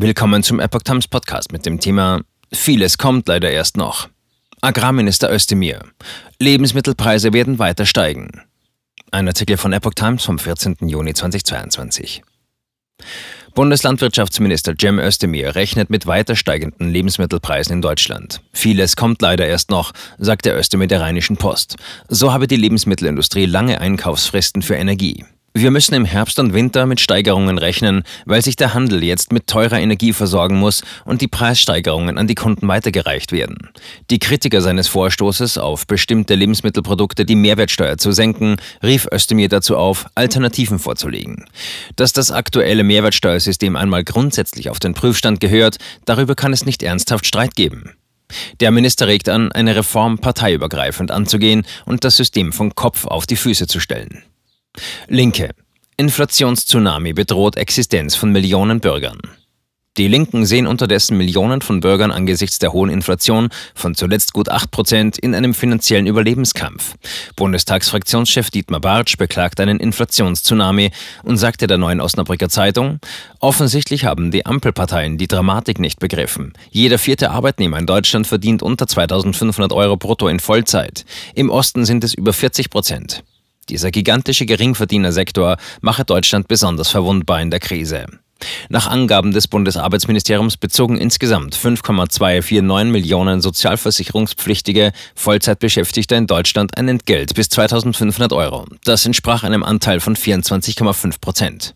Willkommen 0.00 0.44
zum 0.44 0.60
Epoch 0.60 0.84
Times 0.84 1.08
Podcast 1.08 1.50
mit 1.50 1.66
dem 1.66 1.80
Thema 1.80 2.20
Vieles 2.52 2.98
kommt 2.98 3.26
leider 3.26 3.50
erst 3.50 3.76
noch. 3.76 4.08
Agrarminister 4.60 5.28
Özdemir. 5.28 5.80
Lebensmittelpreise 6.38 7.32
werden 7.32 7.58
weiter 7.58 7.84
steigen. 7.84 8.44
Ein 9.10 9.26
Artikel 9.26 9.56
von 9.56 9.72
Epoch 9.72 9.94
Times 9.94 10.22
vom 10.22 10.38
14. 10.38 10.76
Juni 10.82 11.14
2022. 11.14 12.22
Bundeslandwirtschaftsminister 13.56 14.74
Cem 14.80 15.00
Özdemir 15.00 15.56
rechnet 15.56 15.90
mit 15.90 16.06
weiter 16.06 16.36
steigenden 16.36 16.90
Lebensmittelpreisen 16.90 17.72
in 17.72 17.82
Deutschland. 17.82 18.40
Vieles 18.52 18.94
kommt 18.94 19.20
leider 19.20 19.48
erst 19.48 19.68
noch, 19.72 19.90
sagt 20.18 20.44
der 20.44 20.56
Özdemir 20.56 20.86
der 20.86 21.00
Rheinischen 21.00 21.38
Post. 21.38 21.74
So 22.08 22.32
habe 22.32 22.46
die 22.46 22.54
Lebensmittelindustrie 22.54 23.46
lange 23.46 23.80
Einkaufsfristen 23.80 24.62
für 24.62 24.76
Energie. 24.76 25.24
Wir 25.60 25.72
müssen 25.72 25.94
im 25.94 26.04
Herbst 26.04 26.38
und 26.38 26.52
Winter 26.52 26.86
mit 26.86 27.00
Steigerungen 27.00 27.58
rechnen, 27.58 28.04
weil 28.26 28.42
sich 28.42 28.54
der 28.54 28.74
Handel 28.74 29.02
jetzt 29.02 29.32
mit 29.32 29.48
teurer 29.48 29.80
Energie 29.80 30.12
versorgen 30.12 30.56
muss 30.56 30.84
und 31.04 31.20
die 31.20 31.26
Preissteigerungen 31.26 32.16
an 32.16 32.28
die 32.28 32.36
Kunden 32.36 32.68
weitergereicht 32.68 33.32
werden. 33.32 33.68
Die 34.08 34.20
Kritiker 34.20 34.60
seines 34.60 34.86
Vorstoßes, 34.86 35.58
auf 35.58 35.88
bestimmte 35.88 36.36
Lebensmittelprodukte 36.36 37.24
die 37.24 37.34
Mehrwertsteuer 37.34 37.98
zu 37.98 38.12
senken, 38.12 38.58
rief 38.84 39.08
Özdemir 39.12 39.48
dazu 39.48 39.76
auf, 39.76 40.06
Alternativen 40.14 40.78
vorzulegen. 40.78 41.46
Dass 41.96 42.12
das 42.12 42.30
aktuelle 42.30 42.84
Mehrwertsteuersystem 42.84 43.74
einmal 43.74 44.04
grundsätzlich 44.04 44.70
auf 44.70 44.78
den 44.78 44.94
Prüfstand 44.94 45.40
gehört, 45.40 45.78
darüber 46.04 46.36
kann 46.36 46.52
es 46.52 46.66
nicht 46.66 46.84
ernsthaft 46.84 47.26
Streit 47.26 47.56
geben. 47.56 47.96
Der 48.60 48.70
Minister 48.70 49.08
regt 49.08 49.28
an, 49.28 49.50
eine 49.50 49.74
Reform 49.74 50.18
parteiübergreifend 50.18 51.10
anzugehen 51.10 51.66
und 51.84 52.04
das 52.04 52.16
System 52.16 52.52
von 52.52 52.76
Kopf 52.76 53.06
auf 53.06 53.26
die 53.26 53.34
Füße 53.34 53.66
zu 53.66 53.80
stellen. 53.80 54.22
Linke. 55.08 55.50
Inflationstsunami 55.96 57.12
bedroht 57.12 57.56
Existenz 57.56 58.14
von 58.14 58.30
Millionen 58.30 58.80
Bürgern. 58.80 59.18
Die 59.98 60.06
Linken 60.06 60.46
sehen 60.46 60.68
unterdessen 60.68 61.18
Millionen 61.18 61.60
von 61.60 61.80
Bürgern 61.80 62.12
angesichts 62.12 62.60
der 62.60 62.72
hohen 62.72 62.88
Inflation 62.88 63.48
von 63.74 63.96
zuletzt 63.96 64.32
gut 64.32 64.48
8 64.48 64.70
Prozent 64.70 65.18
in 65.18 65.34
einem 65.34 65.54
finanziellen 65.54 66.06
Überlebenskampf. 66.06 66.94
Bundestagsfraktionschef 67.34 68.48
Dietmar 68.50 68.78
Bartsch 68.78 69.16
beklagt 69.16 69.58
einen 69.58 69.80
Inflationstsunami 69.80 70.92
und 71.24 71.36
sagte 71.36 71.66
der 71.66 71.78
neuen 71.78 72.00
Osnabrücker 72.00 72.48
Zeitung, 72.48 73.00
offensichtlich 73.40 74.04
haben 74.04 74.30
die 74.30 74.46
Ampelparteien 74.46 75.18
die 75.18 75.26
Dramatik 75.26 75.80
nicht 75.80 75.98
begriffen. 75.98 76.52
Jeder 76.70 76.98
vierte 76.98 77.32
Arbeitnehmer 77.32 77.80
in 77.80 77.86
Deutschland 77.86 78.28
verdient 78.28 78.62
unter 78.62 78.86
2500 78.86 79.72
Euro 79.72 79.96
brutto 79.96 80.28
in 80.28 80.38
Vollzeit. 80.38 81.04
Im 81.34 81.50
Osten 81.50 81.84
sind 81.84 82.04
es 82.04 82.14
über 82.14 82.32
40 82.32 82.70
Prozent. 82.70 83.24
Dieser 83.68 83.90
gigantische 83.90 84.46
Geringverdienersektor 84.46 85.56
mache 85.80 86.04
Deutschland 86.04 86.48
besonders 86.48 86.88
verwundbar 86.88 87.40
in 87.40 87.50
der 87.50 87.60
Krise. 87.60 88.06
Nach 88.68 88.86
Angaben 88.86 89.32
des 89.32 89.48
Bundesarbeitsministeriums 89.48 90.56
bezogen 90.56 90.96
insgesamt 90.96 91.54
5,249 91.54 92.92
Millionen 92.92 93.40
sozialversicherungspflichtige 93.40 94.92
Vollzeitbeschäftigte 95.14 96.14
in 96.14 96.26
Deutschland 96.26 96.76
ein 96.76 96.88
Entgelt 96.88 97.34
bis 97.34 97.48
2500 97.48 98.32
Euro. 98.32 98.66
Das 98.84 99.06
entsprach 99.06 99.42
einem 99.42 99.64
Anteil 99.64 100.00
von 100.00 100.16
24,5 100.16 101.20
Prozent. 101.20 101.74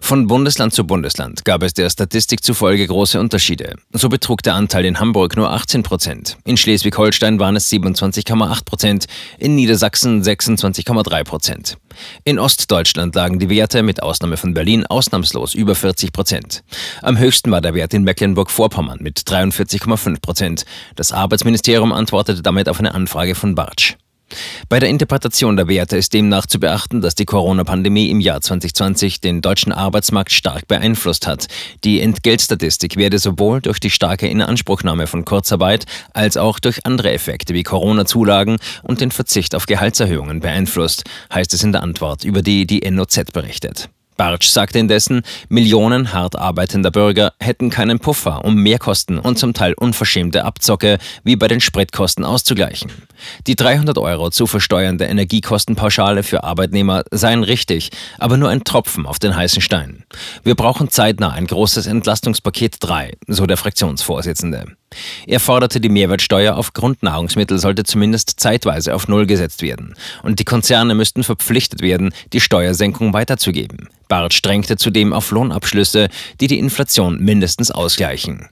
Von 0.00 0.26
Bundesland 0.26 0.74
zu 0.74 0.84
Bundesland 0.84 1.44
gab 1.44 1.62
es 1.62 1.74
der 1.74 1.88
Statistik 1.88 2.42
zufolge 2.42 2.86
große 2.86 3.18
Unterschiede. 3.18 3.76
So 3.92 4.08
betrug 4.08 4.42
der 4.42 4.54
Anteil 4.54 4.84
in 4.84 4.98
Hamburg 4.98 5.36
nur 5.36 5.50
18 5.50 5.82
Prozent, 5.82 6.36
in 6.44 6.56
Schleswig-Holstein 6.56 7.38
waren 7.38 7.56
es 7.56 7.70
27,8 7.70 8.64
Prozent, 8.64 9.06
in 9.38 9.54
Niedersachsen 9.54 10.22
26,3 10.22 11.24
Prozent. 11.24 11.78
In 12.24 12.38
Ostdeutschland 12.38 13.14
lagen 13.14 13.38
die 13.38 13.48
Werte 13.48 13.82
mit 13.82 14.02
Ausnahme 14.02 14.36
von 14.36 14.54
Berlin 14.54 14.84
ausnahmslos 14.86 15.54
über 15.54 15.74
40 15.74 16.12
Prozent. 16.12 16.64
Am 17.00 17.18
höchsten 17.18 17.50
war 17.50 17.60
der 17.60 17.74
Wert 17.74 17.94
in 17.94 18.02
Mecklenburg-Vorpommern 18.02 18.98
mit 19.00 19.18
43,5 19.20 20.20
Prozent. 20.20 20.64
Das 20.96 21.12
Arbeitsministerium 21.12 21.92
antwortete 21.92 22.42
damit 22.42 22.68
auf 22.68 22.78
eine 22.78 22.94
Anfrage 22.94 23.34
von 23.34 23.54
Bartsch. 23.54 23.96
Bei 24.68 24.78
der 24.78 24.88
Interpretation 24.88 25.56
der 25.56 25.68
Werte 25.68 25.96
ist 25.96 26.12
demnach 26.12 26.46
zu 26.46 26.60
beachten, 26.60 27.00
dass 27.00 27.14
die 27.14 27.24
Corona-Pandemie 27.24 28.10
im 28.10 28.20
Jahr 28.20 28.40
2020 28.40 29.20
den 29.20 29.40
deutschen 29.40 29.72
Arbeitsmarkt 29.72 30.32
stark 30.32 30.66
beeinflusst 30.68 31.26
hat. 31.26 31.48
Die 31.84 32.00
Entgeltstatistik 32.00 32.96
werde 32.96 33.18
sowohl 33.18 33.60
durch 33.60 33.80
die 33.80 33.90
starke 33.90 34.28
Inanspruchnahme 34.28 35.06
von 35.06 35.24
Kurzarbeit 35.24 35.86
als 36.12 36.36
auch 36.36 36.58
durch 36.58 36.84
andere 36.84 37.12
Effekte 37.12 37.54
wie 37.54 37.62
Corona-Zulagen 37.62 38.58
und 38.82 39.00
den 39.00 39.10
Verzicht 39.10 39.54
auf 39.54 39.66
Gehaltserhöhungen 39.66 40.40
beeinflusst, 40.40 41.04
heißt 41.32 41.54
es 41.54 41.62
in 41.62 41.72
der 41.72 41.82
Antwort, 41.82 42.24
über 42.24 42.42
die 42.42 42.66
die 42.66 42.88
NOZ 42.90 43.32
berichtet. 43.32 43.88
Bartsch 44.22 44.50
sagte 44.50 44.78
indessen, 44.78 45.22
Millionen 45.48 46.12
hart 46.12 46.38
arbeitender 46.38 46.92
Bürger 46.92 47.32
hätten 47.40 47.70
keinen 47.70 47.98
Puffer, 47.98 48.44
um 48.44 48.54
Mehrkosten 48.54 49.18
und 49.18 49.36
zum 49.36 49.52
Teil 49.52 49.74
unverschämte 49.74 50.44
Abzocke 50.44 50.98
wie 51.24 51.34
bei 51.34 51.48
den 51.48 51.58
Spritkosten 51.58 52.24
auszugleichen. 52.24 52.92
Die 53.48 53.56
300 53.56 53.98
Euro 53.98 54.30
zu 54.30 54.46
versteuernde 54.46 55.06
Energiekostenpauschale 55.06 56.22
für 56.22 56.44
Arbeitnehmer 56.44 57.02
seien 57.10 57.42
richtig, 57.42 57.90
aber 58.20 58.36
nur 58.36 58.48
ein 58.48 58.62
Tropfen 58.62 59.06
auf 59.06 59.18
den 59.18 59.34
heißen 59.34 59.60
Stein. 59.60 60.04
Wir 60.44 60.54
brauchen 60.54 60.88
zeitnah 60.88 61.30
ein 61.30 61.48
großes 61.48 61.88
Entlastungspaket 61.88 62.76
3, 62.78 63.14
so 63.26 63.46
der 63.46 63.56
Fraktionsvorsitzende. 63.56 64.76
Er 65.26 65.40
forderte, 65.40 65.80
die 65.80 65.88
Mehrwertsteuer 65.88 66.56
auf 66.56 66.72
Grundnahrungsmittel 66.72 67.58
sollte 67.58 67.84
zumindest 67.84 68.40
zeitweise 68.40 68.94
auf 68.94 69.08
Null 69.08 69.26
gesetzt 69.26 69.62
werden 69.62 69.94
und 70.22 70.38
die 70.38 70.44
Konzerne 70.44 70.94
müssten 70.94 71.24
verpflichtet 71.24 71.82
werden, 71.82 72.12
die 72.32 72.40
Steuersenkung 72.40 73.12
weiterzugeben. 73.12 73.88
Barth 74.08 74.34
strengte 74.34 74.76
zudem 74.76 75.12
auf 75.12 75.30
Lohnabschlüsse, 75.30 76.08
die 76.40 76.46
die 76.46 76.58
Inflation 76.58 77.18
mindestens 77.20 77.70
ausgleichen. 77.70 78.48